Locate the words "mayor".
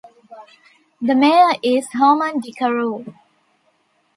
1.13-1.59